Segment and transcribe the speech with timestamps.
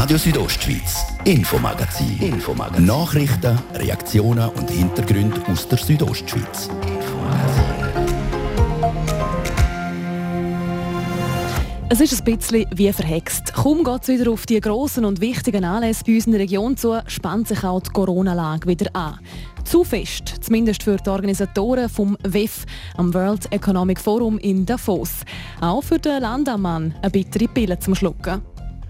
[0.00, 2.16] Radio Südostschweiz, Infomagazin.
[2.22, 2.86] Infomagazin.
[2.86, 6.70] Nachrichten, Reaktionen und Hintergründe aus der Südostschweiz.
[11.90, 13.52] Es ist ein bisschen wie verhext.
[13.52, 16.78] Kaum geht es wieder auf die grossen und wichtigen Anlässe bei uns in der Region
[16.78, 19.18] zu, spannt sich auch die Corona-Lage wieder an.
[19.64, 22.64] Zu fest, zumindest für die Organisatoren vom WEF
[22.96, 25.10] am World Economic Forum in Davos.
[25.60, 28.40] Auch für den Landammann eine bittere Pille zum Schlucken.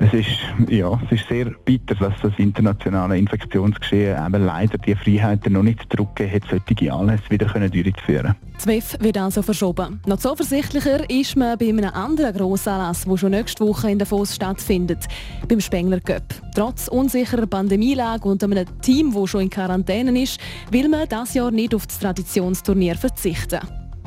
[0.03, 0.29] Es ist,
[0.71, 5.87] ja, es ist sehr bitter, dass das internationale Infektionsgeschehen eben leider die Freiheiten noch nicht
[5.95, 8.35] zurückgegeben hat, solche Anlässe wieder durchzuführen.
[8.55, 10.01] Das WEF wird also verschoben.
[10.07, 15.07] Noch zuversichtlicher ist man bei einem anderen Grossanlass, der schon nächste Woche in Davos stattfindet,
[15.47, 16.25] beim Spengler Cup.
[16.55, 20.41] Trotz unsicherer Pandemielage und einem Team, das schon in Quarantäne ist,
[20.71, 23.61] will man dieses Jahr nicht auf das Traditionsturnier verzichten.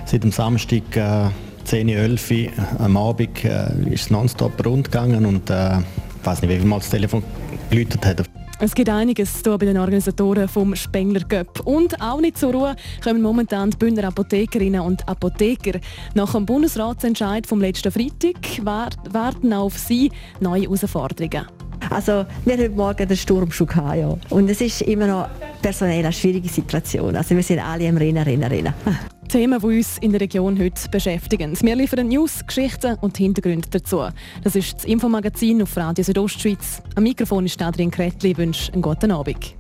[0.06, 1.30] Seit dem Samstag äh
[1.64, 2.38] 10, 11 Uhr
[2.80, 6.66] am Abend äh, ist es nonstop rund gegangen und äh, ich weiß nicht, wie viel
[6.66, 7.24] Mal das Telefon
[7.70, 8.24] geläutet hat.
[8.60, 11.60] Es gibt einiges hier bei den Organisatoren vom Spengler Cup.
[11.66, 15.80] Und auch nicht zur Ruhe kommen momentan die Bündner Apothekerinnen und Apotheker.
[16.14, 21.46] Nach dem Bundesratsentscheid vom letzten Freitag warten auf sie neue Herausforderungen.
[21.94, 24.18] Also wir haben morgen den Sturm schon gehabt, ja.
[24.30, 25.30] Und es ist immer noch
[25.62, 27.16] personell eine schwierige Situation.
[27.16, 28.74] Also wir sind alle am Rennen, Rennen, Rennen.
[29.30, 31.58] Themen, die uns in der Region heute beschäftigen.
[31.62, 34.04] Wir liefern News, Geschichten und Hintergründe dazu.
[34.44, 36.84] Das ist das Infomagazin auf Radio Südostschweiz.
[36.96, 38.32] Am Mikrofon ist Adrian Kretli.
[38.32, 39.56] Ich wünsche einen guten Abend.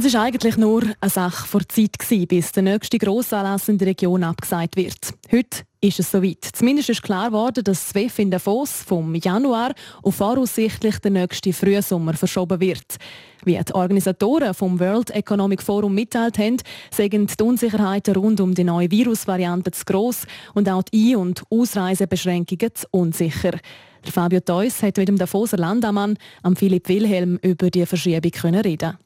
[0.00, 4.22] Es war eigentlich nur eine Sache vor Zeit, bis der nächste Grossanlass in der Region
[4.22, 5.12] abgesagt wird.
[5.32, 6.44] Heute ist es soweit.
[6.52, 9.72] Zumindest ist klar geworden, dass das WEF in Davos vom Januar
[10.04, 12.98] auf voraussichtlich der nächste Frühsommer verschoben wird.
[13.44, 16.58] Wie die Organisatoren vom World Economic Forum mitteilt haben,
[16.92, 21.42] sagen die Unsicherheiten rund um die neue Virusvariante zu gross und auch die Ein- und
[21.50, 23.58] Ausreisebeschränkungen zu unsicher.
[24.04, 26.18] Fabio Theus hat mit dem Davoser Landammann,
[26.54, 28.96] Philipp Wilhelm, über die Verschiebung reden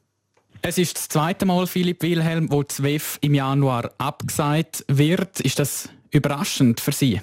[0.63, 5.41] es ist das zweite Mal, Philipp Wilhelm, wo das WEF im Januar abgesagt wird.
[5.41, 7.21] Ist das überraschend für Sie?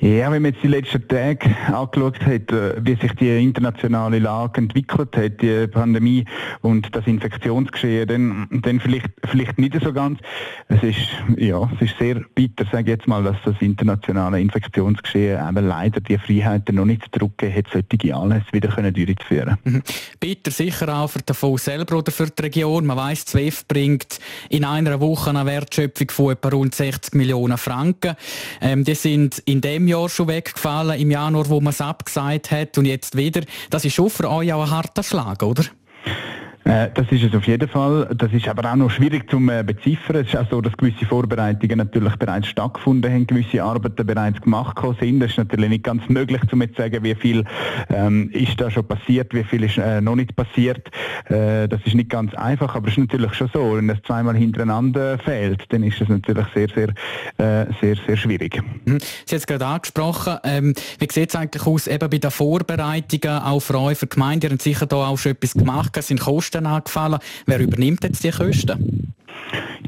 [0.00, 4.60] Ja, wenn man jetzt die letzten Tage angeschaut hat, äh, wie sich die internationale Lage
[4.60, 6.24] entwickelt hat, die Pandemie
[6.60, 10.20] und das Infektionsgeschehen, dann, dann vielleicht, vielleicht nicht so ganz.
[10.68, 10.98] Es ist,
[11.36, 16.00] ja, es ist sehr bitter, sage ich jetzt mal, dass das internationale Infektionsgeschehen eben leider
[16.00, 19.58] die Freiheiten noch nicht zurückgegeben hat, solche Anlässe wieder können durchzuführen.
[19.64, 19.82] Mhm.
[20.20, 22.86] Bitter sicher auch für den Fonds selber oder für die Region.
[22.86, 28.14] Man weiss, ZWEF bringt in einer Woche eine Wertschöpfung von etwa rund 60 Millionen Franken.
[28.60, 32.76] Ähm, die sind in dem Jahr schon weggefallen, im Januar, wo man es abgesagt hat
[32.76, 33.40] und jetzt wieder.
[33.70, 35.64] Das ist schon für euch auch ein harter Schlag, oder?
[36.68, 38.10] Äh, das ist es auf jeden Fall.
[38.14, 40.16] Das ist aber auch noch schwierig zu äh, beziffern.
[40.16, 44.78] Es ist auch so, dass gewisse Vorbereitungen natürlich bereits stattgefunden haben, gewisse Arbeiten bereits gemacht
[45.00, 45.22] sind.
[45.22, 47.44] Es ist natürlich nicht ganz möglich, zu sagen, wie viel
[47.88, 50.90] ähm, ist da schon passiert, wie viel ist äh, noch nicht passiert.
[51.30, 53.74] Äh, das ist nicht ganz einfach, aber es ist natürlich schon so.
[53.74, 56.88] Wenn das zweimal hintereinander fehlt, dann ist es natürlich sehr, sehr,
[57.38, 58.62] äh, sehr, sehr schwierig.
[58.84, 58.98] Mhm.
[59.24, 60.36] Sie haben es gerade angesprochen.
[60.44, 64.14] Ähm, wie sieht es eigentlich aus eben bei den Vorbereitungen auch für euch, für die
[64.14, 64.48] Gemeinde?
[64.48, 65.96] Ihr habt sicher da auch schon etwas gemacht.
[66.02, 67.18] Sind Kosten Kosten angefallen.
[67.46, 69.14] Wer übernimmt jetzt die Kosten?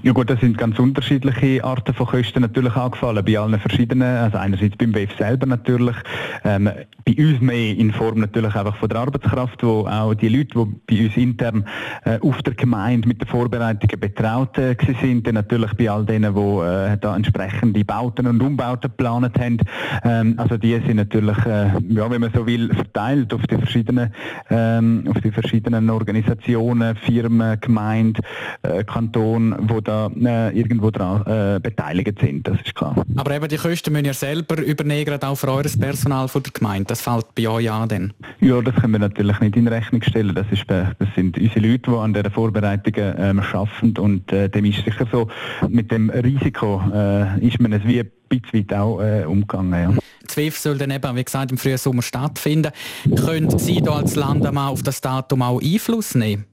[0.03, 4.39] Ja gut, das sind ganz unterschiedliche Arten von Kosten natürlich angefallen, bei allen verschiedenen, also
[4.39, 5.97] einerseits beim WEF selber natürlich,
[6.43, 6.71] ähm,
[7.05, 10.97] bei uns mehr in Form natürlich einfach von der Arbeitskraft, wo auch die Leute, die
[10.97, 11.67] bei uns intern
[12.05, 16.34] äh, auf der Gemeinde mit den Vorbereitungen betraut äh, sind, dann natürlich bei all denen,
[16.34, 19.59] die äh, da entsprechende Bauten und Umbauten geplant haben,
[20.03, 24.15] ähm, also die sind natürlich, äh, ja, wenn man so will, verteilt auf die verschiedenen,
[24.49, 28.23] ähm, auf die verschiedenen Organisationen, Firmen, Gemeinde,
[28.62, 28.83] äh,
[29.31, 33.05] Kanton, wo da äh, irgendwo daran äh, beteiligt sind, das ist klar.
[33.17, 36.53] Aber eben die Kosten müssen ihr selber übernehmen, gerade auch für eures Personal von der
[36.53, 36.87] Gemeinde.
[36.87, 38.13] Das fällt bei euch an dann?
[38.41, 40.35] Ja, das können wir natürlich nicht in Rechnung stellen.
[40.35, 44.65] Das, ist, das sind unsere Leute, die an der Vorbereitungen ähm, arbeiten und äh, dem
[44.65, 45.29] ist sicher so,
[45.69, 49.93] mit dem Risiko äh, ist man es wie ein bisschen weit auch äh, umgegangen.
[49.94, 49.99] Ja.
[50.26, 52.71] ZWIF soll dann eben, wie gesagt, im Frühsommer stattfinden.
[53.17, 56.44] Können Sie da als Land auf das Datum auch Einfluss nehmen?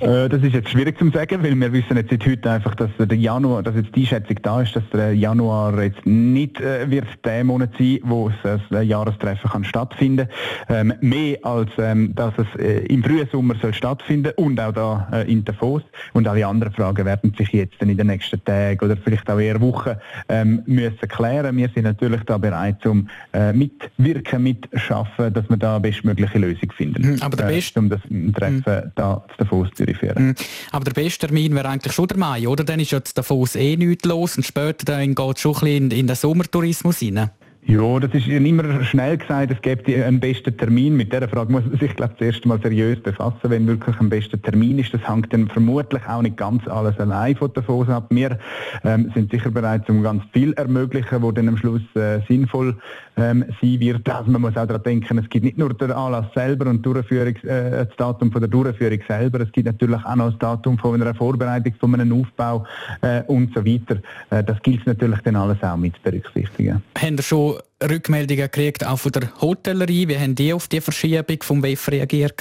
[0.00, 2.90] Äh, das ist jetzt schwierig zu sagen, weil wir wissen jetzt seit heute einfach, dass
[2.98, 7.06] der Januar, dass jetzt die Schätzung da ist, dass der Januar jetzt nicht äh, wird
[7.24, 10.28] der Monat sein, wo das äh, Jahrestreffen kann stattfinden.
[10.68, 15.08] Ähm, mehr als ähm, dass es äh, im frühen Sommer soll stattfinden und auch da
[15.12, 15.82] äh, in Davos.
[16.12, 19.40] Und alle anderen Fragen werden sich jetzt dann in den nächsten Tagen oder vielleicht auch
[19.40, 19.96] eher Wochen
[20.28, 21.56] ähm, müssen klären.
[21.56, 27.14] Wir sind natürlich da bereit, um äh, mitwirken, mitschaffen, dass wir da bestmögliche Lösung finden.
[27.14, 28.92] Mhm, aber der äh, um das Treffen mhm.
[28.94, 30.28] da zu Davos zu Zürich führen.
[30.28, 30.34] Mhm.
[30.72, 32.64] Aber der beste Termin wäre eigentlich schon der Mai, oder?
[32.64, 35.90] Dann ist jetzt davon eh nichts los und später dann geht es schon ein bisschen
[35.90, 37.30] in, in den Sommertourismus hinein.
[37.70, 40.96] Ja, das ist immer schnell gesagt, es gibt einen besten Termin.
[40.96, 44.08] Mit dieser Frage muss man sich glaube das erste Mal seriös befassen, wenn wirklich ein
[44.08, 44.94] bester Termin ist.
[44.94, 48.06] Das hängt dann vermutlich auch nicht ganz alles allein von Davos ab.
[48.08, 48.38] Wir
[48.84, 52.74] ähm, sind sicher bereit, um ganz viel ermöglichen, wo dann am Schluss äh, sinnvoll
[53.18, 54.08] ähm, sein wird.
[54.08, 57.36] Also man muss auch daran denken, es gibt nicht nur den Anlass selber und Durchführung,
[57.36, 61.00] äh, das Datum von der Durchführung selber, es gibt natürlich auch noch das Datum von
[61.00, 62.64] einer Vorbereitung, von einem Aufbau
[63.02, 64.00] äh, und so weiter.
[64.30, 66.82] Äh, das gilt natürlich dann alles auch mit berücksichtigen.
[66.98, 70.08] Haben schon Rückmeldungen gekriegt, auch von der Hotellerie?
[70.08, 72.36] Wie haben die auf die Verschiebung vom WEF reagiert?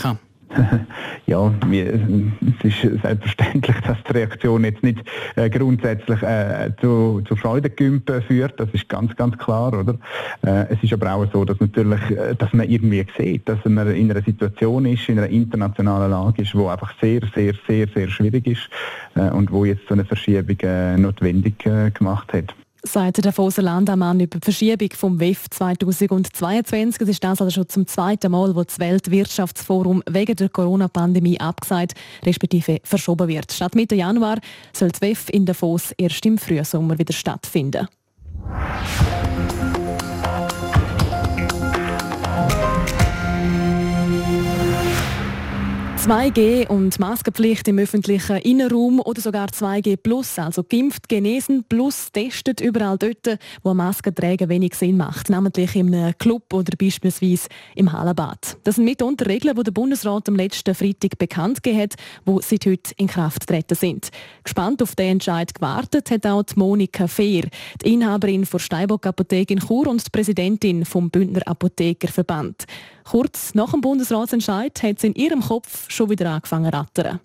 [1.26, 5.00] Ja, es ist selbstverständlich, dass die Reaktion jetzt nicht
[5.36, 8.60] äh, grundsätzlich äh, zu, zu Freudengümpen führt.
[8.60, 9.96] Das ist ganz, ganz klar, oder?
[10.46, 13.94] Äh, es ist aber auch so, dass natürlich, äh, dass man irgendwie sieht, dass man
[13.94, 18.08] in einer Situation ist, in einer internationalen Lage ist, wo einfach sehr, sehr, sehr, sehr
[18.08, 18.70] schwierig ist
[19.16, 21.58] äh, und wo jetzt so eine Verschiebung äh, notwendig
[21.94, 27.02] gemacht hat sagt der Foser Landamann über die Verschiebung vom WEF 2022.
[27.02, 31.94] Es ist das also schon zum zweiten Mal, wo das Weltwirtschaftsforum wegen der Corona-Pandemie abgesagt,
[32.26, 33.52] respektive verschoben wird.
[33.52, 34.38] Statt Mitte Januar
[34.74, 37.88] soll das WEF in Davos erst im Frühsommer wieder stattfinden.
[46.08, 52.62] 2G und Maskenpflicht im öffentlichen Innenraum oder sogar 2G plus, also geimpft, genesen plus testet
[52.62, 58.56] überall dort, wo Masken tragen wenig Sinn macht, namentlich einem Club oder beispielsweise im Hallenbad.
[58.64, 61.96] Das sind mitunter Regeln, die der Bundesrat am letzten Freitag bekannt gegeben hat,
[62.26, 64.08] die seit heute in Kraft treten sind.
[64.46, 67.50] Gespannt auf den Entscheid gewartet hat auch Monika Fehr,
[67.84, 72.66] die Inhaberin der Steinbock Apotheke in Chur und die Präsidentin vom Bündner Apothekerverband.
[73.10, 77.20] Kurz nach dem Bundesratsentscheid hat sie in ihrem Kopf schon wieder angefangen zu rattern.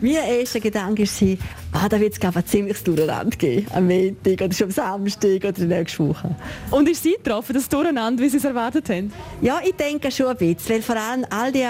[0.00, 1.36] Mein erster Gedanke war,
[1.72, 3.66] ah, da wird es ein ziemliches Durcheinander geben.
[3.74, 6.36] Am Montag oder schon am Samstag oder nächste Woche.
[6.70, 9.12] Und ist Sie getroffen, das Durcheinander, wie Sie es erwartet haben?
[9.42, 10.76] Ja, ich denke schon ein bisschen.
[10.76, 11.64] Weil vor allem all die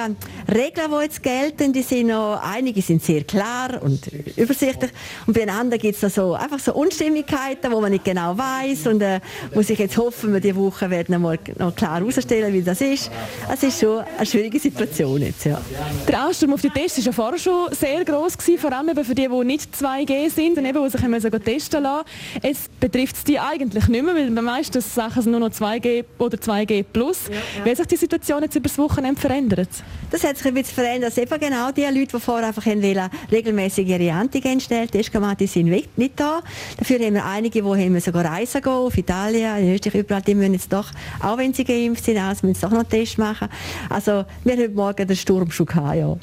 [0.46, 4.90] Regeln, die jetzt gelten, die sind noch, einige sind sehr klar und übersichtlich.
[5.26, 9.00] Und bei anderen gibt es so, einfach so Unstimmigkeiten, wo man nicht genau weiß und
[9.00, 9.20] äh,
[9.54, 13.10] muss ich jetzt hoffen, wir diese Woche werden mal, noch klar herausstellen, wie das ist.
[13.50, 15.58] Es ist schon eine schwierige Situation jetzt, ja.
[16.06, 18.88] Der Ansturm auf die Tests war ja vorher schon sehr groß groß gewesen, vor allem
[18.88, 22.04] eben für die, die nicht 2G sind und eben, die sich müssen testen lassen
[22.42, 26.36] Es betrifft es die eigentlich nicht mehr, weil meistens Sachen sind nur noch 2G oder
[26.36, 26.84] 2G+.
[26.92, 27.28] Plus.
[27.28, 27.64] Ja, ja.
[27.64, 29.68] Wie hat sich die Situation jetzt über das Wochenende verändert?
[30.10, 31.10] Das hat sich ein bisschen verändert.
[31.10, 35.66] Also eben genau die Leute, die vorher einfach wollen, regelmäßig ihre Antigen-Test gemacht die sind
[35.68, 36.40] nicht da.
[36.76, 40.34] Dafür haben wir einige, die haben sogar reisen gehen, auf Italien, in Österreich, überall, die
[40.34, 43.48] müssen jetzt doch, auch wenn sie geimpft sind, also müssen doch noch einen Test machen.
[43.88, 46.16] Also wir haben heute Morgen den Sturm schon gehabt, ja.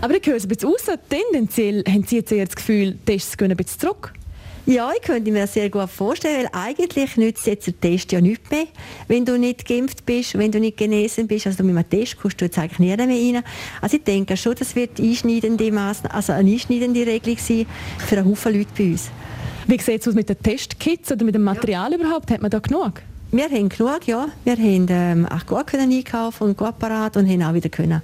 [0.00, 0.84] Aber ich höre es ein bisschen raus,
[1.36, 4.14] tendenziell haben Sie jetzt eher das Gefühl, Tests gehen ein bisschen zurück?
[4.64, 8.20] Ja, ich könnte mir das sehr gut vorstellen, weil eigentlich nützt jetzt der Test ja
[8.20, 8.64] nichts mehr,
[9.06, 11.46] wenn du nicht geimpft bist, wenn du nicht genesen bist.
[11.46, 13.44] Also mit einem Test kommst du jetzt eigentlich nie mehr rein.
[13.80, 17.66] Also ich denke schon, das wird einschneidende Massnahmen, also eine einschneidende Regelung sein
[17.98, 19.10] für einen Haufen Leute bei uns.
[19.68, 22.30] Wie sieht es aus mit den Testkits oder mit dem Material überhaupt?
[22.30, 23.02] Hat man da genug?
[23.36, 24.28] Wir haben genug, ja.
[24.44, 28.00] Wir haben ähm, auch gut können einkaufen und gut parat und haben auch wieder können,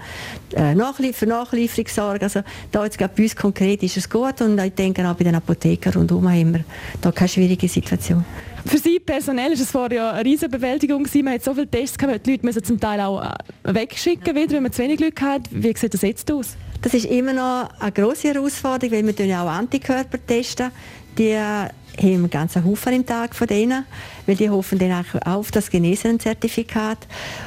[0.55, 2.25] äh, nachlief für Nachlieferung sorgen.
[2.25, 5.35] Also da jetzt bei uns konkret ist es gut und ich denke auch bei den
[5.35, 6.65] Apothekern rundherum haben wir
[7.01, 8.27] da keine schwierige Situation.
[8.67, 11.25] Für Sie personell ist es vorher ja eine riesige Bewältigung gewesen.
[11.25, 14.53] Man hat so viele Tests gehabt, die Leute müssen zum Teil auch äh, wegschicken wieder,
[14.53, 15.49] wenn man zu wenig Glück hat.
[15.51, 16.59] Wie sieht das jetzt aus?
[16.83, 20.71] Das ist immer noch eine grosse Herausforderung, weil wir ja auch Antikörper testen.
[21.17, 21.39] Die
[21.99, 23.85] haben ganz einen Haufen im Tag von denen,
[24.27, 26.99] weil die hoffen dann auch auf das Genesenen-Zertifikat.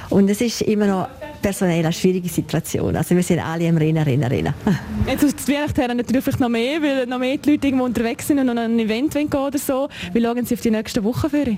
[0.09, 1.07] Und es ist immer noch
[1.41, 2.95] personell eine schwierige Situation.
[2.95, 4.53] Also wir sind alle im Rennen, Rennen, Rennen.
[5.07, 8.49] Jetzt aus der Weihnachten natürlich noch mehr, weil noch mehr Leute irgendwo unterwegs sind und
[8.49, 9.89] an ein Event gehen oder so.
[10.13, 11.57] Wie schauen Sie auf die nächsten Wochen für?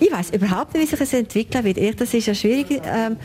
[0.00, 2.00] Ich weiß überhaupt nicht, wie sich das entwickeln wird.
[2.00, 2.80] Das ist eine schwierige...
[2.84, 3.16] Ähm,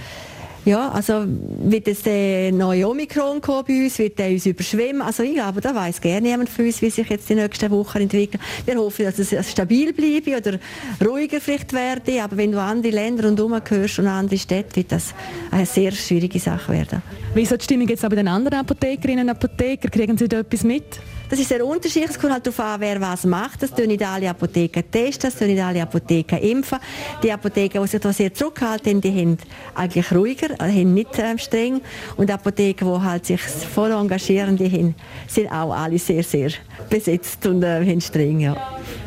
[0.66, 5.02] ja, also wird es der neue Omikron kommen bei uns, wird der uns überschwemmen?
[5.02, 8.00] Also ich glaube, da weiß gerne jemand von uns, wie sich jetzt die nächsten Wochen
[8.00, 8.42] entwickeln.
[8.66, 10.60] Wir hoffen, dass es stabil bleibe oder
[11.06, 15.14] ruhiger vielleicht werde, aber wenn du andere Länder und hörst und andere Städte, wird das
[15.52, 17.02] eine sehr schwierige Sache werden.
[17.34, 19.92] Wie ist die Stimmung jetzt auch bei den anderen Apothekerinnen und Apothekern?
[19.92, 21.00] Kriegen Sie da etwas mit?
[21.30, 22.12] Das ist sehr unterschiedlich.
[22.12, 23.64] Es kommt halt darauf an, wer was macht.
[23.64, 26.78] Das tun nicht alle Apotheken testen, das tun nicht alle Apotheken impfen.
[27.24, 29.38] Die Apotheken, die sich da sehr zurückhalten, die haben
[29.74, 31.82] eigentlich ruhiger, also haben nicht äh, streng.
[32.18, 34.96] Und Apotheken, die halt sich voll engagieren, die haben,
[35.28, 36.52] sind auch alle sehr, sehr
[36.90, 38.40] besetzt und äh, haben streng.
[38.40, 38.56] Ja.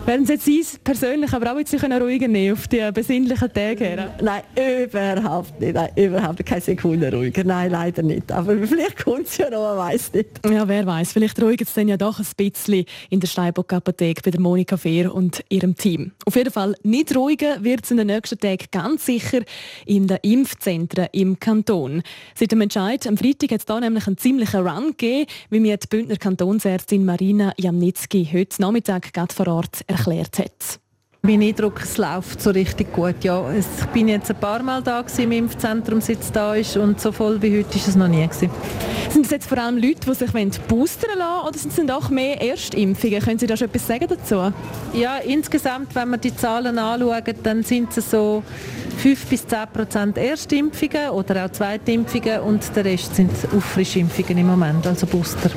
[0.07, 4.15] Werden Sie jetzt Sie persönlich aber auch jetzt ruhiger nehmen auf die besinnlichen Tage her?
[4.23, 4.43] Nein,
[4.85, 5.75] überhaupt nicht.
[5.75, 7.43] Nein, überhaupt keine Sekunde ruhiger.
[7.43, 8.31] Nein, leider nicht.
[8.31, 10.29] Aber vielleicht kommt es ja noch, man weiß nicht.
[10.49, 11.13] Ja, wer weiß.
[11.13, 14.77] Vielleicht ruhigt es dann ja doch ein bisschen in der Steinbock Apotheke bei der Monika
[14.77, 16.13] Fehr und ihrem Team.
[16.25, 19.43] Auf jeden Fall nicht ruhiger wird es in den nächsten Tagen ganz sicher
[19.85, 22.03] in den Impfzentren im Kanton.
[22.35, 25.77] Seit dem Entscheid am Freitag hat es da nämlich einen ziemlichen Run gegeben, wie mir
[25.77, 30.81] die Bündner Kantonsärztin Marina Jamnitzki heute Nachmittag gerade vor Ort erklärt hat.
[31.27, 33.17] Mein Eindruck, es läuft so richtig gut.
[33.25, 37.01] Ja, ich bin jetzt ein paar Mal da im Impfzentrum, seit es da ist und
[37.01, 38.49] so voll wie heute ist es noch nie gewesen.
[39.11, 40.31] Sind es jetzt vor allem Leute, die sich
[40.69, 43.21] boostern lassen oder sind es auch mehr Erstimpfungen?
[43.21, 44.53] Können Sie da schon etwas sagen dazu?
[44.95, 48.45] Ja, insgesamt, wenn wir die Zahlen anschauen, dann sind es so
[48.99, 54.87] 5 bis 10 Prozent Erstimpfungen oder auch Zweitimpfungen und der Rest sind Auffrischimpfungen im Moment,
[54.87, 55.51] also Booster.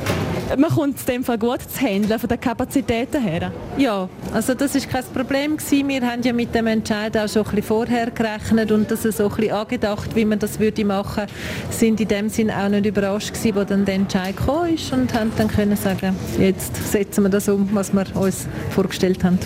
[0.58, 3.52] Man kommt in dem Fall gut zu handeln von den Kapazitäten her?
[3.78, 5.88] Ja, also das ist kein Problem gewesen.
[5.88, 9.26] Wir haben ja mit dem Entscheid auch schon ein bisschen vorher gerechnet und das so
[9.26, 11.26] ein bisschen angedacht, wie man das würde machen,
[11.70, 15.14] sind in dem Sinn auch nicht überrascht gewesen, wo dann der Entscheid gekommen ist und
[15.14, 19.38] haben dann können sagen, jetzt setzen wir das um, was wir uns vorgestellt haben.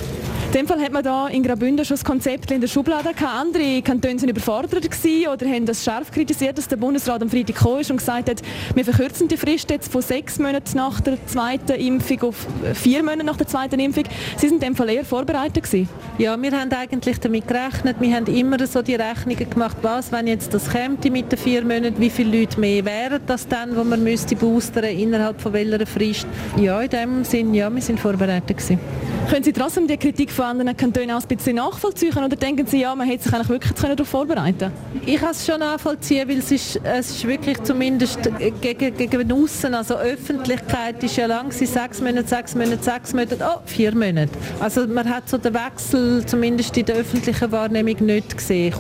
[0.54, 3.24] In dem Fall hat man da in Graubünden schon das Konzept in der Schublade gehabt.
[3.24, 7.56] Andere Kantone sind überfordert gewesen oder haben das scharf kritisiert, dass der Bundesrat am Freitag
[7.56, 8.40] gekommen ist und gesagt hat,
[8.76, 12.46] wir verkürzen die Frist jetzt von sechs Monaten nach der zweiten Impfung auf
[12.76, 14.04] vier Monate nach der zweiten Impfung.
[14.38, 15.90] Sie sind in dem Fall eher vorbereitet gewesen?
[16.20, 17.96] Ja, wir haben eigentlich damit gerechnet.
[18.00, 21.64] Wir haben immer so die Rechnungen gemacht, was, wenn jetzt das käme mit den vier
[21.64, 25.88] Monaten, wie viele Leute mehr wären das dann, wo man müsste boostern innerhalb von welcher
[25.88, 26.28] Frist?
[26.58, 28.80] Ja, in dem Sinn, ja, wir sind vorbereitet gewesen.
[29.30, 32.82] Können Sie trotzdem die Kritik von anderen Kantonen auch ein bisschen nachvollziehen oder denken Sie,
[32.82, 34.72] ja, man hätte sich eigentlich wirklich darauf vorbereiten
[35.06, 38.20] Ich kann es schon nachvollziehen, weil es ist, es ist wirklich zumindest
[38.62, 43.60] gegen, gegen außen, also Öffentlichkeit ist ja lang, sechs Monate, sechs Monate, sechs Monate, oh,
[43.66, 44.30] vier Monate.
[44.60, 48.74] Also man hat so den Wechsel zumindest in der öffentlichen Wahrnehmung nicht gesehen.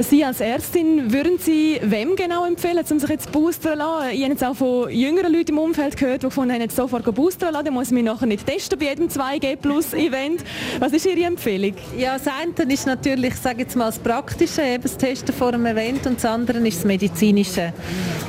[0.00, 4.10] Sie als Ärztin, würden Sie wem genau empfehlen, um sich jetzt boostern zu lassen?
[4.12, 7.04] Ich habe jetzt auch von jüngeren Leuten im Umfeld gehört, die gefunden haben, jetzt sofort
[7.14, 10.44] boostern lassen, dann muss ich mich nachher nicht testen bei jedem 2G Plus Event.
[10.82, 11.74] Was ist Ihre Empfehlung?
[11.96, 15.64] Ja, das eine ist natürlich, sage jetzt mal, das Praktische, eben das Testen vor einem
[15.64, 17.72] Event und das andere ist das Medizinische.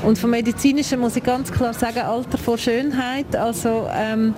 [0.04, 3.36] Und vom Medizinischen muss ich ganz klar sagen, Alter vor Schönheit.
[3.36, 4.36] Also ähm,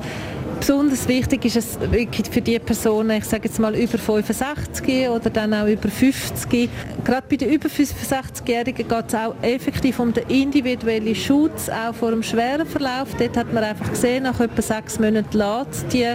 [0.68, 5.30] Besonders wichtig ist es wirklich für die Personen, ich sage jetzt mal über 65 oder
[5.30, 6.72] dann auch über 50.
[7.04, 12.08] Gerade bei den über 65-Jährigen geht es auch effektiv um den individuellen Schutz, auch vor
[12.08, 13.10] einem schweren Verlauf.
[13.16, 16.08] Dort hat man einfach gesehen, nach etwa sechs Monaten lässt die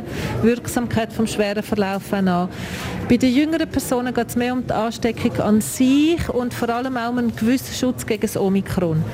[0.42, 2.48] Wirksamkeit vom schweren Verlauf an.
[3.08, 6.96] Bei den jüngeren Personen geht es mehr um die Ansteckung an sich und vor allem
[6.96, 9.04] auch um einen gewissen Schutz gegen das Omikron.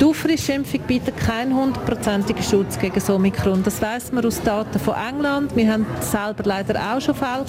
[0.00, 3.62] Die Auffrischimpfung bietet keinen hundertprozentigen Schutz gegen das Omikron.
[3.62, 5.54] Das weiß man aus Daten von England.
[5.54, 7.44] Wir haben selber leider auch schon Fälle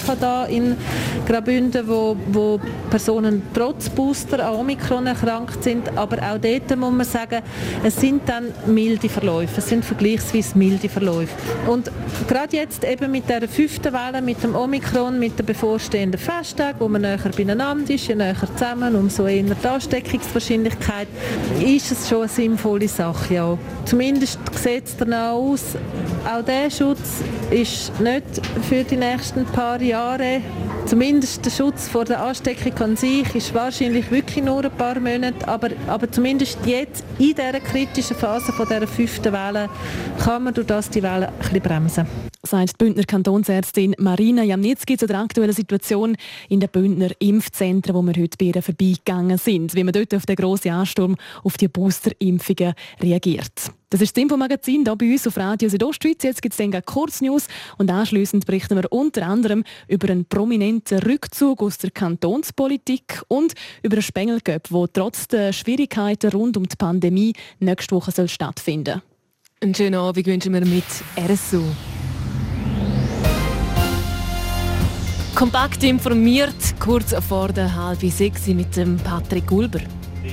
[0.47, 0.77] hier in
[1.27, 2.59] Graubünden, wo, wo
[2.89, 5.89] Personen trotz Booster an Omikron erkrankt sind.
[5.97, 7.41] Aber auch dort muss man sagen,
[7.83, 9.55] es sind dann milde Verläufe.
[9.57, 11.33] Es sind vergleichsweise milde Verläufe.
[11.67, 11.89] Und
[12.27, 16.87] gerade jetzt eben mit der fünften Welle, mit dem Omikron, mit der bevorstehenden Festtag, wo
[16.87, 21.07] man näher beieinander ist, je näher zusammen, umso eher die Ansteckungswahrscheinlichkeit,
[21.59, 23.57] ist es schon sinnvolle Sache, ja.
[23.85, 25.61] Zumindest sieht es danach aus.
[26.25, 28.23] Auch dieser Schutz ist nicht
[28.67, 30.41] für die nächsten paar Jahre.
[30.85, 35.47] Zumindest der Schutz vor der Ansteckung an sich ist wahrscheinlich wirklich nur ein paar Monate,
[35.47, 39.69] aber, aber zumindest jetzt in dieser kritischen Phase von dieser fünften Welle
[40.23, 44.97] kann man durch das die Welle ein bisschen bremsen sagt die Bündner Kantonsärztin Marina Jamnitzki
[44.97, 46.17] zu der aktuellen Situation
[46.49, 50.25] in den Bündner Impfzentren, wo wir heute bei ihr vorbeigegangen sind, wie man dort auf
[50.25, 53.71] den grossen Ansturm auf die Boosterimpfungen reagiert.
[53.89, 56.23] Das ist das Infomagazin hier bei uns auf Radio Südostschweiz.
[56.23, 57.47] Jetzt gibt es dann Kurznews
[57.77, 63.95] und anschließend berichten wir unter anderem über einen prominenten Rückzug aus der Kantonspolitik und über
[63.95, 69.13] einen Spengelgöp, der trotz der Schwierigkeiten rund um die Pandemie nächste Woche soll stattfinden soll.
[69.61, 70.83] Einen schönen Abend wünschen wir mit
[71.17, 71.61] RSU.
[75.35, 79.79] Kompakt informiert, kurz vor der halben sechs mit dem Patrick Gulber.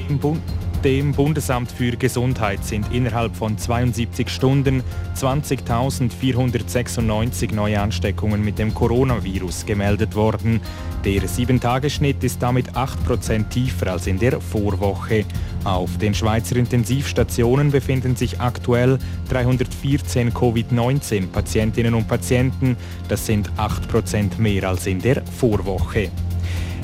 [0.08, 0.42] Im Bund
[0.84, 4.82] dem Bundesamt für Gesundheit sind innerhalb von 72 Stunden
[5.14, 10.62] 20.496 neue Ansteckungen mit dem Coronavirus gemeldet worden.
[11.04, 15.26] Der 7-Tage-Schnitt ist damit 8% tiefer als in der Vorwoche.
[15.64, 18.98] Auf den Schweizer Intensivstationen befinden sich aktuell
[19.28, 22.76] 314 Covid-19-Patientinnen und Patienten.
[23.08, 26.10] Das sind 8% mehr als in der Vorwoche.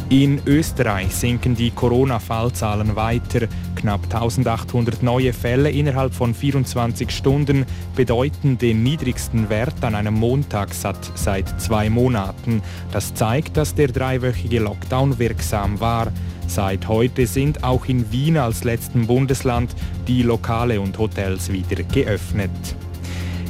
[0.08, 3.48] In Österreich sinken die Corona-Fallzahlen weiter.
[3.74, 7.66] Knapp 1800 neue Fälle innerhalb von 24 Stunden
[7.96, 12.62] bedeuten den niedrigsten Wert an einem Montag seit zwei Monaten.
[12.92, 16.12] Das zeigt, dass der dreiwöchige Lockdown wirksam war.
[16.46, 19.74] Seit heute sind auch in Wien als letztem Bundesland
[20.06, 22.50] die Lokale und Hotels wieder geöffnet.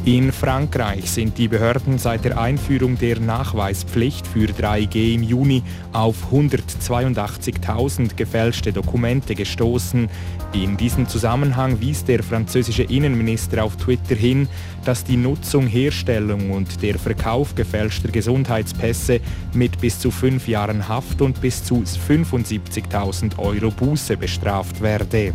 [0.06, 6.32] In Frankreich sind die Behörden seit der Einführung der Nachweispflicht für 3G im Juni auf
[6.32, 10.08] 182.000 gefälschte Dokumente gestoßen.
[10.52, 14.48] In diesem Zusammenhang wies der französische Innenminister auf Twitter hin,
[14.84, 19.20] dass die Nutzung, Herstellung und der Verkauf gefälschter Gesundheitspässe
[19.52, 25.34] mit bis zu fünf Jahren Haft und bis zu 75.000 Euro Buße bestraft werde.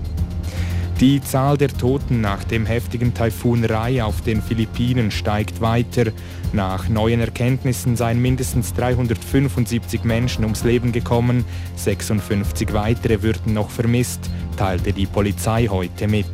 [0.99, 6.11] Die Zahl der Toten nach dem heftigen Taifun Rai auf den Philippinen steigt weiter.
[6.53, 11.45] Nach neuen Erkenntnissen seien mindestens 375 Menschen ums Leben gekommen,
[11.77, 16.27] 56 weitere würden noch vermisst, teilte die Polizei heute mit.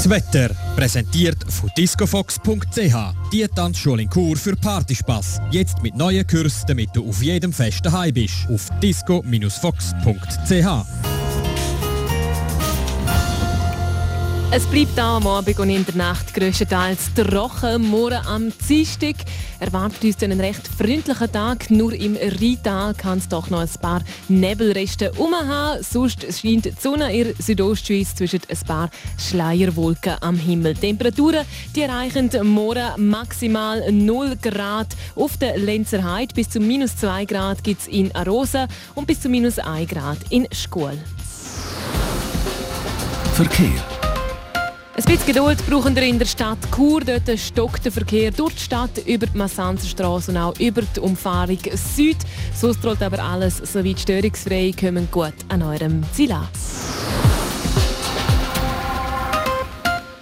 [0.00, 2.96] Das Wetter präsentiert von discofox.ch.
[3.30, 5.42] Die Tanzschule in Kur für Partyspaß.
[5.50, 8.48] Jetzt mit neuen Kursen, damit du auf jedem Fest daheim bist.
[8.48, 11.09] Auf disco-fox.ch.
[14.52, 17.88] Es bleibt am Abend und in der Nacht größtenteils trocken.
[17.88, 19.14] Morgen am Dienstag
[19.60, 21.70] erwartet uns einen recht freundlichen Tag.
[21.70, 25.84] Nur im Rheintal kann es doch noch ein paar Nebelreste umhaben.
[25.84, 30.74] Sonst scheint die Sonne in Südostschweiz zwischen ein paar Schleierwolken am Himmel.
[30.74, 36.34] Die Temperaturen die erreichen morgen maximal 0 Grad auf der Lenzer Heide.
[36.34, 38.66] Bis zu minus 2 Grad gibt es in Arosa
[38.96, 40.98] und bis zu minus 1 Grad in Schkuhl.
[43.34, 43.99] Verkehr
[45.00, 47.00] ein bisschen Geduld brauchen wir in der Stadt Chur.
[47.00, 51.58] Dort stockt der Verkehr durch die Stadt über die Massanzerstraße und auch über die Umfahrung
[51.74, 52.18] Süd.
[52.54, 54.72] Sonst rollt aber alles soweit störungsfrei.
[54.78, 56.48] Kommen gut an eurem Ziel an.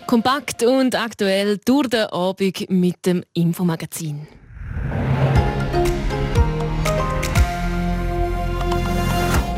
[0.06, 4.28] Kompakt und aktuell durch den Abend mit dem Infomagazin.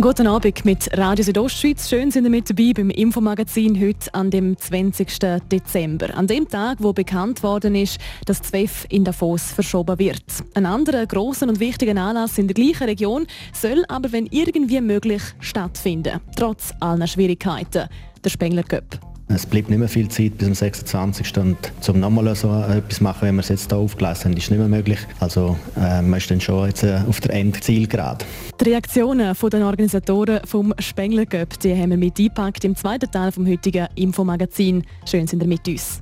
[0.00, 1.88] Guten Abend mit Radio Südostschweiz.
[1.88, 5.08] Schön sind Sie mit dabei beim Infomagazin heute an dem 20.
[5.50, 6.14] Dezember.
[6.14, 10.22] An dem Tag, wo bekannt worden ist, dass das WEF in Davos verschoben wird.
[10.54, 15.22] Ein anderer großer und wichtiger Anlass in der gleichen Region soll aber, wenn irgendwie möglich,
[15.40, 16.20] stattfinden.
[16.36, 17.88] Trotz aller Schwierigkeiten.
[18.22, 19.07] Der Spengler Cup.
[19.30, 21.38] Es bleibt nicht mehr viel Zeit bis zum 26.
[21.38, 24.58] Und zum nochmal so etwas machen, wie wir es jetzt hier aufgelesen haben, ist nicht
[24.58, 24.98] mehr möglich.
[25.20, 28.24] Also äh, man ist dann schon jetzt äh, auf der Endzielgerade.
[28.58, 33.10] Die Reaktionen von den Organisatoren vom Spengler Cup, die haben wir mit eingepackt im zweiten
[33.10, 34.84] Teil vom heutigen Infomagazin.
[35.04, 36.00] Schön sind ihr mit uns.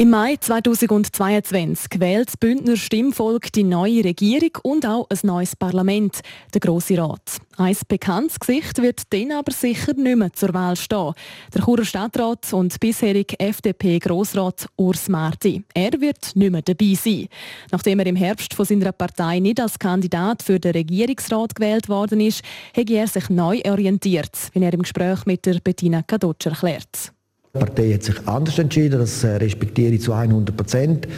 [0.00, 6.20] Im Mai 2022 wählt das Bündner Stimmvolk die neue Regierung und auch ein neues Parlament,
[6.54, 7.36] der Grosse Rat.
[7.58, 11.12] Ein bekanntes Gesicht wird dann aber sicher nicht mehr zur Wahl stehen.
[11.52, 15.64] Der Churer Stadtrat und bisherige FDP-Grossrat Urs Marti.
[15.74, 17.28] Er wird nicht mehr dabei sein.
[17.70, 22.22] Nachdem er im Herbst von seiner Partei nicht als Kandidat für den Regierungsrat gewählt worden
[22.22, 22.42] ist,
[22.74, 27.12] hat er sich neu orientiert, wie er im Gespräch mit der Bettina Kadotsch erklärt.
[27.52, 31.08] Die Partei hat sich anders entschieden, das äh, respektiere ich zu 100 Prozent.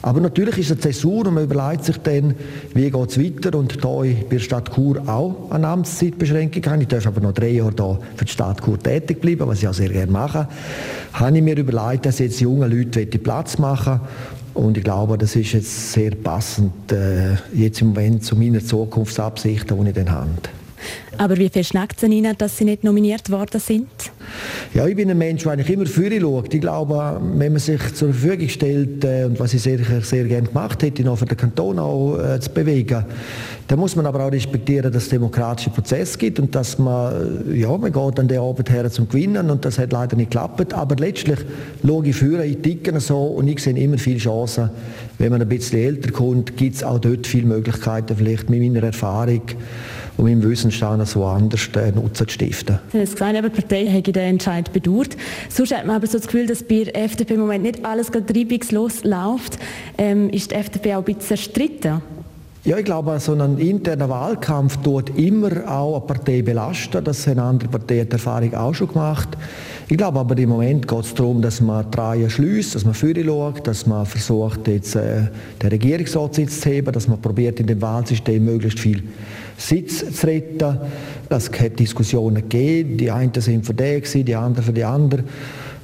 [0.00, 2.34] Aber natürlich ist es eine Zäsur und man überlegt sich dann,
[2.72, 3.58] wie geht es weiter.
[3.58, 7.32] Und da ich bei der Stadt Chur auch eine Amtszeitbeschränkung habe, ich darf aber noch
[7.32, 10.48] drei Jahre da für die Stadt Chur tätig bleiben, was ich auch sehr gerne mache,
[11.12, 14.00] habe ich mir überlegt, dass jetzt junge Leute Platz machen
[14.54, 19.78] und ich glaube, das ist jetzt sehr passend äh, jetzt im Moment zu meiner Zukunftsabsichten,
[19.78, 20.30] die ich dann habe.
[21.18, 23.88] Aber wie viel schnackt es Ihnen, dass Sie nicht nominiert worden sind?
[24.72, 26.52] Ja, ich bin ein Mensch, der eigentlich immer für schaut.
[26.52, 30.48] Ich glaube, wenn man sich zur Verfügung stellt, äh, und was ich sehr, sehr gerne
[30.48, 33.04] gemacht hätte, noch für den Kanton auch äh, zu bewegen,
[33.68, 37.60] dann muss man aber auch respektieren, dass es demokratische Prozess gibt und dass man, äh,
[37.60, 40.74] ja, man geht an der Arbeit her zum Gewinnen und das hat leider nicht geklappt.
[40.74, 41.38] Aber letztlich
[41.84, 44.70] schaue ich für, ich ticke so und ich sehe immer viele Chancen.
[45.18, 48.82] Wenn man ein bisschen älter kommt, gibt es auch dort viele Möglichkeiten, vielleicht mit meiner
[48.82, 49.42] Erfahrung
[50.16, 52.78] und meinem Wissen stehen, so anders den Nutzen zu stiften.
[52.92, 55.16] Sie haben gesagt, die Partei hat den Entscheid bedauert.
[55.48, 58.12] Sonst hat man aber so das Gefühl, dass bei der FDP im Moment nicht alles
[58.14, 59.58] reibungslos läuft.
[59.98, 62.02] Ähm, ist die FDP auch ein bisschen zerstritten?
[62.66, 67.04] Ja, ich glaube, so ein interner Wahlkampf tut immer auch eine Partei belasten.
[67.04, 69.36] Das haben andere Parteien die Erfahrung auch schon gemacht.
[69.86, 72.94] Ich glaube aber im Moment geht es darum, dass man die Reihe schließt, dass man
[72.94, 75.24] für schaut, dass man versucht, jetzt, äh,
[75.60, 79.02] den Regierungsratssitz zu heben, dass man probiert, in dem Wahlsystem möglichst viel
[79.58, 80.78] Sitz zu retten.
[81.28, 82.96] Es hat Diskussionen gegeben.
[82.96, 85.24] Die einen sind für den, die anderen für die anderen.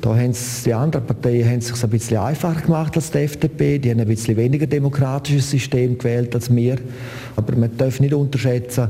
[0.01, 0.35] Da haben
[0.65, 3.79] die anderen Parteien haben es sich ein bisschen einfacher gemacht als die FDP.
[3.79, 6.77] Die haben ein bisschen weniger demokratisches System gewählt als wir.
[7.37, 8.89] Aber man darf nicht unterschätzen,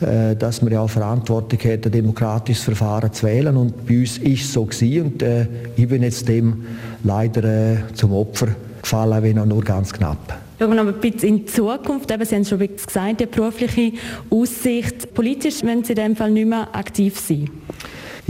[0.00, 3.56] äh, dass man ja auch Verantwortung hat, ein demokratisches Verfahren zu wählen.
[3.56, 5.02] Und bei uns ist es so gewesen.
[5.02, 6.64] Und äh, ich bin jetzt dem
[7.04, 8.48] leider äh, zum Opfer
[8.82, 10.40] gefallen, wenn auch nur ganz knapp.
[10.58, 12.10] Schauen wir noch ein bisschen in Zukunft.
[12.10, 13.92] Eben, Sie haben es schon gesagt, die berufliche
[14.28, 15.14] Aussicht.
[15.14, 17.48] Politisch wenn Sie in dem Fall nicht mehr aktiv sein.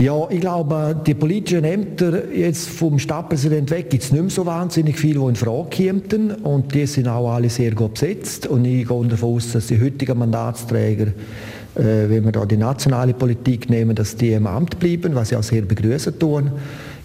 [0.03, 4.45] Ja, ich glaube, die politischen Ämter jetzt vom Stadtpräsident weg gibt es nicht mehr so
[4.45, 6.31] wahnsinnig viele, die in Frage kämen.
[6.43, 8.45] Und die sind auch alle sehr gut besetzt.
[8.45, 13.13] Und ich gehe davon aus, dass die heutigen Mandatsträger, äh, wenn wir da die nationale
[13.13, 16.51] Politik nehmen, dass die im Amt bleiben, was ich auch sehr begrüßen tun.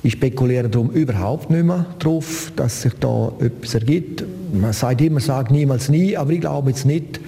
[0.02, 4.24] Ich spekuliere darum überhaupt nicht mehr darauf, dass sich da etwas ergibt.
[4.52, 7.20] Man sagt immer, sagt niemals nie, aber ich glaube jetzt nicht,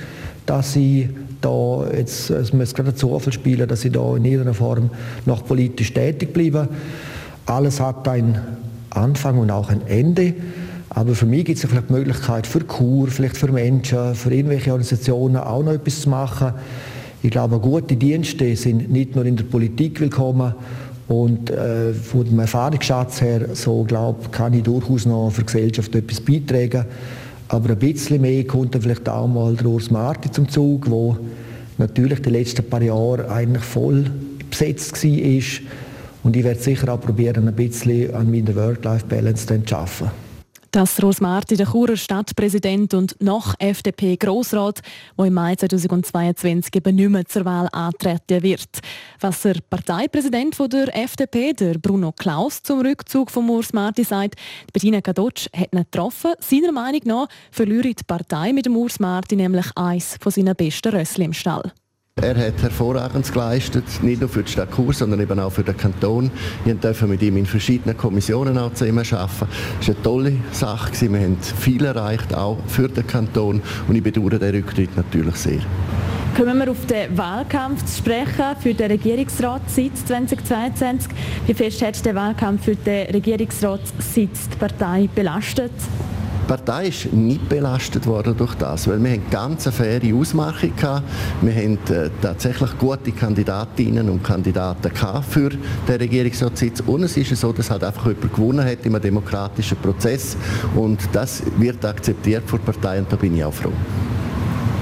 [0.47, 4.91] dass sie da jetzt, es muss gerade Zufall spielen, dass sie da in irgendeiner Form
[5.27, 6.69] noch politisch tätig bleiben.
[7.47, 8.39] Alles hat einen
[8.91, 10.35] Anfang und auch ein Ende.
[10.91, 14.73] Aber für mich gibt es vielleicht die Möglichkeit für Kur, vielleicht für Menschen, für irgendwelche
[14.73, 16.53] Organisationen auch noch etwas zu machen.
[17.23, 20.55] Ich glaube, gute Dienste sind nicht nur in der Politik willkommen.
[21.07, 25.95] Und äh, von dem Erfahrungsschatz her, so glaube kann ich durchaus noch für die Gesellschaft
[25.95, 26.85] etwas beitragen.
[27.53, 31.17] Aber ein bisschen mehr kommt dann vielleicht auch mal der Urs Marti zum Zug, wo
[31.79, 34.09] natürlich die letzten paar Jahre eigentlich voll
[34.49, 35.43] besetzt war.
[36.23, 40.30] Und ich werde sicher auch probieren, ein bisschen an meiner Work-Life-Balance zu arbeiten.
[40.73, 44.81] Das Rosmarti, der Churer Stadtpräsident und noch FDP-Grossrat,
[45.19, 48.79] der im Mai 2022 eben nicht mehr zur Wahl antreten wird.
[49.19, 54.37] Was der Parteipräsident der FDP, der Bruno Klaus, zum Rückzug von Urs Marti sagt,
[54.73, 56.35] Bettina Kadotsch hat ihn getroffen.
[56.39, 60.95] Seiner Meinung nach verliere die Partei mit dem Urs Marti nämlich eins von seinen besten
[60.95, 61.73] Rössli im Stall.
[62.23, 65.75] Er hat hervorragend geleistet, nicht nur für die Stadt Chur, sondern eben auch für den
[65.75, 66.31] Kanton.
[66.67, 69.49] Wir dürfen mit ihm in verschiedenen Kommissionen auch zusammen arbeiten.
[69.81, 71.11] Es war eine tolle Sache.
[71.11, 73.63] Wir haben viel erreicht, auch für den Kanton.
[73.89, 75.61] Und ich bedauere den Rücktritt natürlich sehr.
[76.37, 81.11] Kommen wir auf den Wahlkampf zu sprechen für den Regierungsratssitz 2022.
[81.47, 85.73] Wie fest hat der Wahlkampf für den Regierungsratssitz die Partei belastet?
[86.51, 91.05] Partei ist nicht belastet worden durch das, weil wir haben ganz eine faire Ausmachung gehabt.
[91.43, 94.91] Wir haben äh, tatsächlich gute Kandidatinnen und Kandidaten
[95.31, 99.77] für den Regierungsratssitz und es ist so, dass halt einfach jemand gewonnen hat im demokratischen
[99.77, 100.37] Prozess
[100.75, 103.73] und das wird akzeptiert von der Partei und da bin ich auch froh.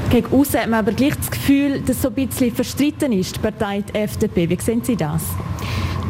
[0.08, 3.40] Gegen außen hat man aber gleich das Gefühl, dass so ein bisschen verstritten ist, die
[3.40, 4.48] Partei die FDP.
[4.48, 5.20] Wie sehen Sie das?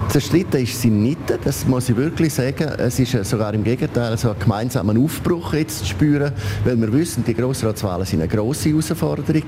[0.09, 2.66] Zerstritten ist sie nicht, das muss ich wirklich sagen.
[2.79, 6.33] Es ist sogar im Gegenteil so einen gemeinsamen Aufbruch jetzt zu spüren,
[6.64, 9.42] weil wir wissen, die Grossratswahlen sind eine grosse Herausforderung.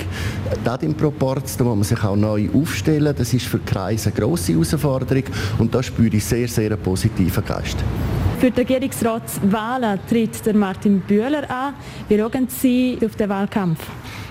[0.62, 3.14] Das im Proporz, da muss man sich auch neu aufstellen.
[3.16, 5.25] Das ist für Kreise eine grosse Herausforderung
[5.59, 7.79] und da spüre ich sehr, sehr einen positiven Geist.
[8.40, 11.74] Für die Regierungsratswahlen tritt der Martin Bühler an.
[12.09, 13.79] Wie schauen Sie auf den Wahlkampf?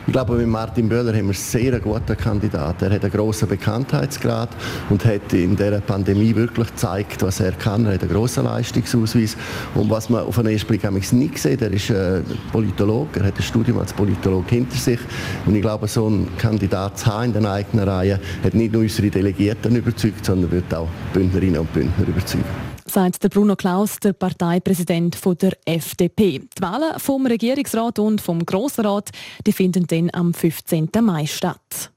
[0.08, 2.86] Ich glaube, mit Martin Böhler haben wir sehr einen guten Kandidaten.
[2.86, 4.50] Er hat einen grossen Bekanntheitsgrad
[4.89, 7.86] und hat in dieser Pandemie wirklich gezeigt, was er kann.
[7.86, 9.38] Er hat einen grossen Leistungsausweis.
[9.76, 13.38] Und was man auf den ersten Blick nicht sieht, er ist ein Politologe, er hat
[13.38, 15.00] ein Studium als Politologe hinter sich.
[15.45, 18.82] Und ich glaube, so einen Kandidat zu haben in den eigenen Reihen, hat nicht nur
[18.82, 24.13] unsere Delegierten überzeugt, sondern wird auch Bündnerinnen und Bündner überzeugen sagt der Bruno Klaus, der
[24.13, 26.39] Parteipräsident der FDP.
[26.39, 29.10] Die Wahlen vom Regierungsrat und vom Grossrat
[29.45, 30.89] die finden dann am 15.
[31.02, 31.91] Mai statt.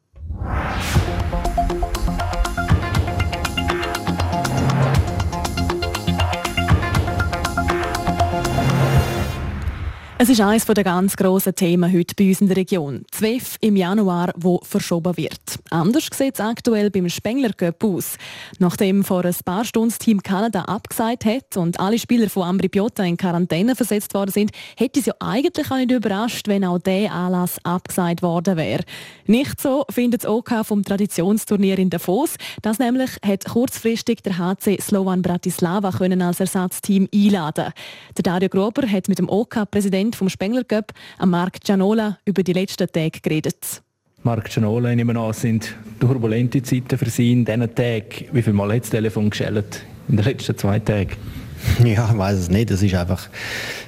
[10.23, 13.05] Es ist eines der ganz grossen Themen heute bei uns in der Region.
[13.11, 15.41] ZWEF im Januar, wo verschoben wird.
[15.71, 18.19] Anders sieht es aktuell beim Spengler Cup aus.
[18.61, 23.03] Nachdem vor ein paar Stunden Team Kanada abgesagt hat und alle Spieler von Ambri Piotta
[23.03, 27.11] in Quarantäne versetzt worden sind, hätte es ja eigentlich auch nicht überrascht, wenn auch dieser
[27.11, 28.85] Anlass abgesagt worden wäre.
[29.27, 32.37] Nicht so findet das OK vom Traditionsturnier in Davos.
[32.63, 37.73] Das nämlich hat kurzfristig der HC Slovan Bratislava können als Ersatzteam einladen.
[38.17, 40.93] Der Dario Grober hat mit dem OK-Präsidenten Präsident vom Spengler Cup,
[41.25, 43.83] Marc Gianola, über die letzten Tage geredet.
[44.23, 48.27] Marc Gianola, ich nehme an, sind turbulente Zeiten für Sie in diesen Tagen.
[48.33, 51.17] Wie viel Mal hat das Telefon geschellt in den letzten zwei Tagen?
[51.85, 52.73] Ja, ich weiß es nicht.
[52.73, 53.29] Es ist einfach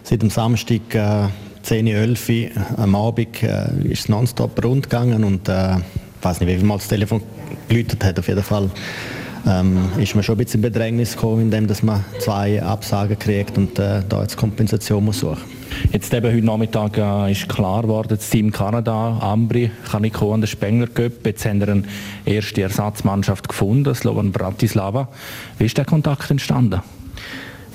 [0.04, 1.26] seit dem Samstag äh,
[1.62, 2.34] 10, 11 Uhr
[2.76, 6.64] am Abend äh, ist es nonstop rund gegangen und äh, ich weiß nicht, wie viel
[6.64, 7.20] Mal das Telefon
[7.68, 8.16] geläutet hat.
[8.18, 8.70] Auf jeden Fall
[9.44, 13.58] ähm, ist man schon ein bisschen in Bedrängnis gekommen, indem dass man zwei Absagen kriegt
[13.58, 15.42] und äh, da jetzt Kompensation muss suchen.
[15.92, 20.40] Jetzt eben heute Nachmittag äh, ist klar geworden, das Team Kanada, Ambri, kann ich an
[20.40, 21.24] den Spengler Cup.
[21.24, 21.84] Jetzt haben wir eine
[22.24, 25.08] erste Ersatzmannschaft gefunden, Slovan Bratislava.
[25.58, 26.82] Wie ist der Kontakt entstanden?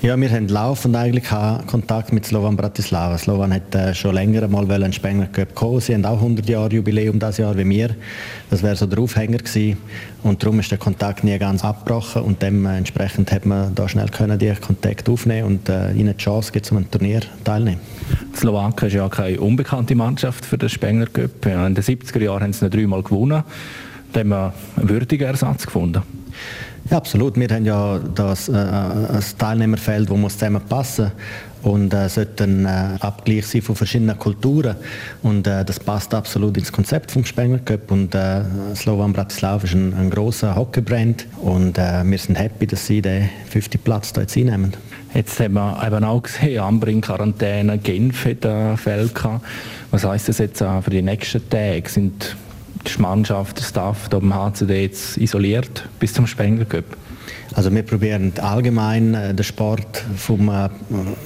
[0.02, 1.28] Ja, wir haben laufend eigentlich
[1.66, 3.18] Kontakt mit Slovan Bratislava.
[3.18, 5.78] Slovan hat äh, schon länger mal einen Spengler Cup kommen.
[5.80, 7.94] Sie haben auch 100 Jahre Jubiläum das Jahr wie wir.
[8.48, 9.76] Das wäre so der Aufhänger gewesen.
[10.22, 14.38] Und darum ist der Kontakt nie ganz abgebrochen und dementsprechend hat man da schnell können
[14.38, 17.80] die Kontakt aufnehmen und äh, ihnen die Chance gibt, um Turnier teilnehmen.
[18.34, 21.44] Die Slowaken ist ja keine unbekannte Mannschaft für den Spengler Cup.
[21.44, 23.44] In den 70er Jahren haben sie ihn dreimal gewonnen.
[24.14, 26.00] Da haben wir einen würdigen Ersatz gefunden.
[26.88, 27.36] Ja, absolut.
[27.36, 31.12] Wir haben ja das äh, ein Teilnehmerfeld, wo muss zusammenpassen
[31.62, 34.76] und äh, sollte ein äh, Abgleich sein von verschiedenen Kulturen
[35.22, 38.42] und äh, das passt absolut ins Konzept vom Spengler Cup und äh,
[38.74, 43.28] Slovan Bratislava ist ein, ein großer Hockeybrand und äh, wir sind happy, dass sie den
[43.48, 44.72] fünften Platz da jetzt einnehmen.
[45.12, 49.44] Jetzt haben wir eben auch gesehen, Amber in Quarantäne, Genf hat ein Feld gehabt.
[49.90, 51.88] Was heisst das jetzt für die nächsten Tage?
[51.88, 52.36] Sind
[52.86, 56.84] die Mannschaft, der Staff da beim HCD jetzt isoliert bis zum Spengler Cup?
[57.54, 60.68] Also wir probieren allgemein äh, den Sport vom, äh,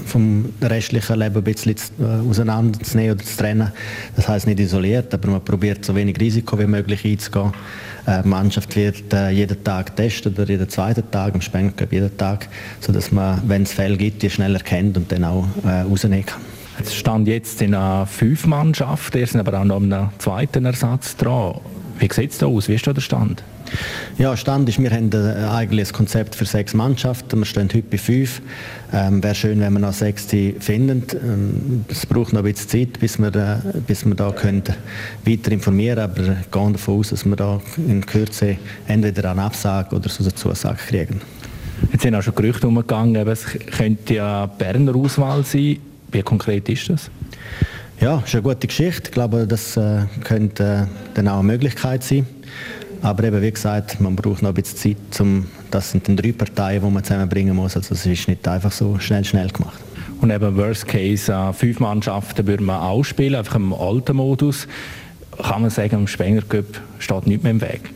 [0.07, 3.73] vom restlichen Leben ein bisschen äh, auseinanderzunehmen oder zu trennen.
[4.17, 7.53] Das heißt nicht isoliert, aber man probiert so wenig Risiko wie möglich einzugehen.
[8.07, 12.49] Die Mannschaft wird jeden Tag testen oder jeden zweiten Tag, am Spengler jeden Tag,
[12.81, 16.54] sodass man, wenn es Fälle gibt, die schnell erkennt und dann auch rausnehmen kann.
[16.81, 21.17] Es stand jetzt in einer fünf Mannschaften, ihr sind aber auch noch einem zweiten Ersatz
[21.17, 21.61] dran.
[21.99, 22.69] Wie sieht es da aus?
[22.69, 23.43] Wie ist da der Stand?
[24.19, 27.39] Ja, Stand ist, wir haben eigentlich ein Konzept für sechs Mannschaften.
[27.39, 28.43] Wir stehen heute bei fünf.
[28.93, 31.05] Ähm, Wäre schön, wenn wir noch sechs finden.
[31.13, 34.63] Ähm, es braucht noch ein bisschen Zeit, bis wir, äh, bis wir da können
[35.25, 36.37] weiter informieren können.
[36.51, 38.57] Aber gehen davon aus, dass wir da in Kürze
[38.87, 41.21] entweder eine Absage oder so eine Zusage kriegen.
[41.93, 45.79] Jetzt sind auch schon Gerüchte umgegangen, es könnte ja Berner Auswahl sein.
[46.15, 47.11] Wie konkret ist das?
[48.01, 49.03] Ja, das ist eine gute Geschichte.
[49.07, 52.25] Ich glaube, das äh, könnte äh, dann auch eine Möglichkeit sein.
[53.03, 56.31] Aber eben, wie gesagt, man braucht noch ein bisschen Zeit, um, das sind dann drei
[56.31, 57.77] Parteien, die man zusammenbringen muss.
[57.77, 59.81] Also es ist nicht einfach so schnell, schnell gemacht.
[60.21, 64.69] Und eben Worst Case, äh, fünf Mannschaften würden wir auch spielen, einfach im alten Modus.
[65.43, 67.91] Kann man sagen, im Spenger Cup steht nichts mehr im Weg?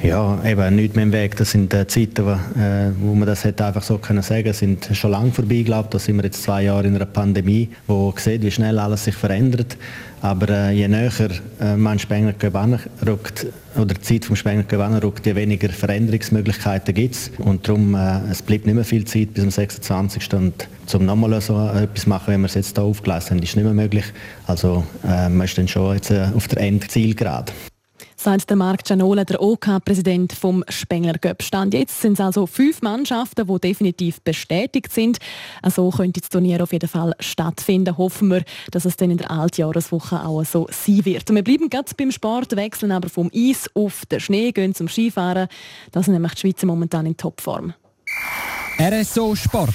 [0.00, 1.34] Ja, eben nicht mehr im Weg.
[1.36, 4.88] Das sind äh, Zeiten, wo, äh, wo man das hätte einfach so können sagen, sind
[4.92, 8.42] schon lange vorbei, glaube Da sind wir jetzt zwei Jahre in einer Pandemie, wo sieht,
[8.42, 9.76] wie schnell alles sich verändert.
[10.20, 11.10] Aber äh, je näher
[11.60, 12.34] äh, man Spengler
[13.04, 17.32] rückt, oder die Zeit vom Spengler rückt, je weniger Veränderungsmöglichkeiten gibt es.
[17.38, 20.32] Und darum, äh, es bleibt nicht mehr viel Zeit bis zum 26.
[20.34, 23.64] Und zum nochmal so etwas machen, wie wir es jetzt hier aufgelesen haben, ist nicht
[23.64, 24.04] mehr möglich.
[24.46, 27.52] Also äh, man ist dann schon jetzt äh, auf der Endzielgerade
[28.20, 31.42] sagt der Marc Gianola, der OK-Präsident vom Spengler Göpp.
[31.42, 35.18] Stand jetzt sind es also fünf Mannschaften, die definitiv bestätigt sind.
[35.62, 37.96] Also könnte das Turnier auf jeden Fall stattfinden.
[37.96, 41.30] Hoffen wir, dass es dann in der Altjahreswoche auch so sein wird.
[41.30, 44.88] Und wir bleiben ganz beim Sport, wechseln aber vom Eis auf den Schnee, gehen zum
[44.88, 45.48] Skifahren.
[45.92, 47.74] Das sind nämlich die Schweizer momentan in Topform.
[48.80, 49.74] RSO Sport.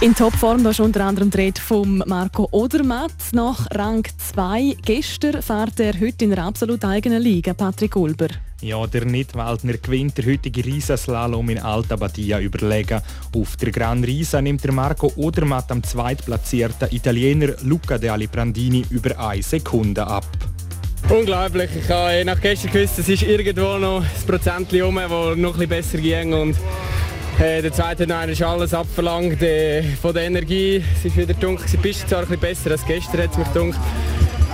[0.00, 4.76] in Topform, da ist unter anderem dreht vom Marco Odermatt nach Rang 2.
[4.84, 8.28] Gestern fährt er heute in der absolut eigenen Liga, Patrick Ulber.
[8.60, 13.00] Ja, der Nidwaldner gewinnt der heutige Riesenslalom in Alta Badia überlegen.
[13.34, 19.18] Auf der Gran Risa nimmt der Marco Odermatt am zweitplatzierten Italiener Luca De Aliprandini über
[19.18, 20.26] eine Sekunde ab.
[21.08, 21.70] Unglaublich.
[21.76, 25.68] Ich habe nach gestern gewusst, es ist irgendwo noch ein Prozent um, das noch ein
[25.68, 26.32] bisschen besser ging.
[26.34, 26.56] Und
[27.40, 30.82] äh, der zweite Nein ist alles abverlangt äh, von der Energie.
[30.96, 31.66] Es ist wieder dunkel.
[31.70, 33.80] Die Piste zwar ein bisschen besser als gestern, hat es mich dunkel.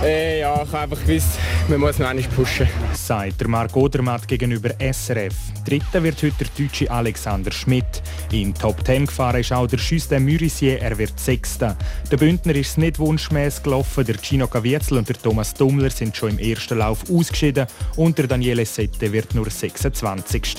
[0.03, 2.67] Äh, ja, ich habe einfach gewusst, man muss noch einmal pushen.
[2.93, 5.33] Sagt der Marc Odermatt gegenüber SRF.
[5.65, 8.03] Dritter wird heute der deutsche Alexander Schmidt.
[8.31, 11.75] In Top 10 gefahren ist auch der Justin Murisier, er wird Sechster.
[12.11, 14.05] Der Bündner ist nicht wunschmäßig gelaufen.
[14.05, 18.27] Der Gino Caviezel und der Thomas Dummler sind schon im ersten Lauf ausgeschieden und der
[18.27, 20.57] Daniele Sette wird nur 26.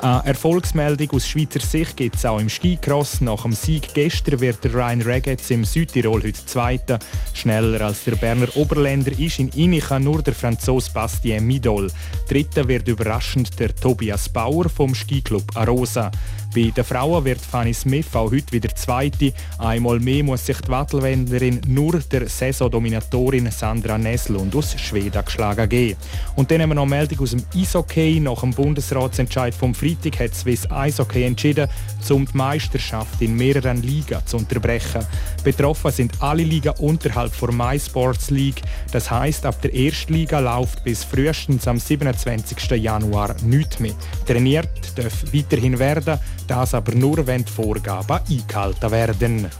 [0.00, 3.20] Eine Erfolgsmeldung aus Schweizer Sicht gibt es auch im Skicross.
[3.20, 6.98] Nach dem Sieg gestern wird der Ryan Regetz im Südtirol heute Zweiter.
[7.34, 11.90] Schneller als der Berner Oberländer ist in Imicha nur der Franzose Bastien Midol.
[12.28, 16.10] Dritter wird überraschend der Tobias Bauer vom Skiclub Arosa.
[16.58, 19.32] Bei den Frauen wird Fanny Smith auch heute wieder Zweite.
[19.58, 25.96] Einmal mehr muss sich die Wattelwenderin nur der Saisondominatorin Sandra Neslund aus Schweden geschlagen geben.
[26.34, 28.18] Und dann haben wir noch eine Meldung aus dem Eishockey.
[28.18, 31.68] Nach dem Bundesratsentscheid vom Freitag hat Swiss Eishockey entschieden,
[32.10, 35.06] um die Meisterschaft in mehreren Ligen zu unterbrechen.
[35.44, 38.62] Betroffen sind alle Ligen unterhalb der MySports League.
[38.90, 42.82] Das heißt, ab der ersten Liga läuft bis frühestens am 27.
[42.82, 43.94] Januar nichts mehr.
[44.26, 46.18] Trainiert darf weiterhin werden,
[46.48, 49.50] das aber nur, wenn die Vorgaben eingehalten werden.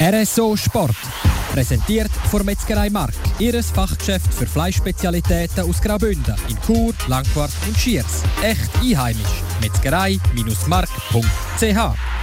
[0.00, 0.96] RSO Sport.
[1.52, 3.14] Präsentiert von Metzgerei Mark.
[3.38, 8.22] Ihres Fachgeschäft für Fleischspezialitäten aus Graubünden in Chur, Langquart und Schiers.
[8.42, 9.42] Echt einheimisch.
[9.60, 12.19] Metzgerei-mark.ch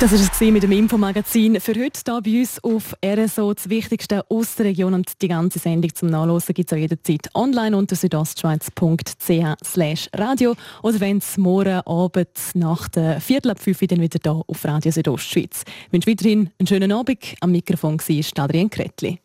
[0.00, 1.60] das war es mit dem Infomagazin.
[1.60, 5.58] Für heute hier bei uns auf RSO das Wichtigste aus der Region und die ganze
[5.58, 11.80] Sendung zum Nachlesen gibt es auch jederzeit online unter südostschweiz.ch radio oder wenn es morgen
[11.80, 15.64] Abend nach der Viertel ab 5 dann wieder hier auf Radio Südostschweiz.
[15.86, 17.34] Ich wünsche weiterhin einen schönen Abend.
[17.40, 19.18] Am Mikrofon war Adrian Kretli.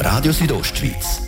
[0.00, 1.27] Radio Südostschweiz,